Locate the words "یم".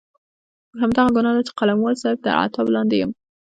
3.01-3.11